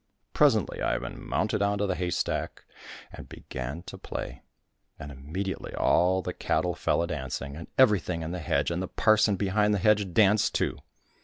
[0.33, 2.65] Presently Ivan mounted on to the haystack
[3.13, 4.41] and began to play.
[4.97, 8.87] And immediately all the cattle fell a dancing, and everything in the hedge, and the
[8.87, 10.79] parson behind the hedge danced too.